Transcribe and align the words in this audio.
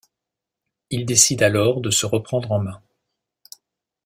Il 0.89 1.05
décide 1.05 1.43
alors 1.43 1.79
de 1.79 1.91
se 1.91 2.07
reprendre 2.07 2.51
en 2.51 2.57
main. 2.59 2.81